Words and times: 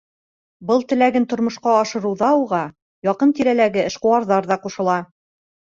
Был 0.69 0.79
теләген 0.93 1.27
тормошҡа 1.33 1.75
ашырыуҙа 1.81 2.31
уға 2.47 2.63
яҡын-тирәләге 3.11 3.87
эшҡыуарҙар 3.93 4.53
ҙа 4.55 4.61
ҡушыла. 4.67 5.03